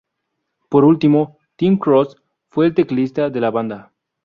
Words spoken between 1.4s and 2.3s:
Tim Cross